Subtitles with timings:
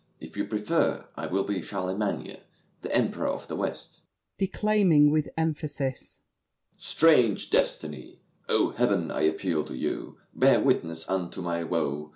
[0.19, 2.37] If you prefer, I will be Charlemagne,
[2.81, 4.01] The Emperor of the West.
[4.39, 6.21] [Declaiming with emphasis.
[6.75, 8.23] "Strange destiny!
[8.49, 10.17] O Heaven, I appeal to you!
[10.33, 12.09] Bear witness Unto my woe.